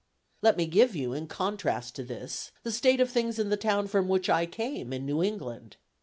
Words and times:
Let 0.41 0.57
me 0.57 0.65
give 0.65 0.95
you, 0.95 1.13
in 1.13 1.27
contrast 1.27 1.93
to 1.95 2.03
this, 2.03 2.49
the 2.63 2.71
state 2.71 2.99
of 2.99 3.11
things 3.11 3.37
in 3.37 3.49
the 3.49 3.55
town 3.55 3.85
from 3.85 4.07
which 4.07 4.31
I 4.31 4.47
came, 4.47 4.91
in 4.93 5.05
New 5.05 5.21
England. 5.21 5.77